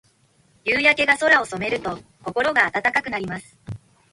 [0.65, 3.55] 夕焼けが空を染めると、心が温かくなります。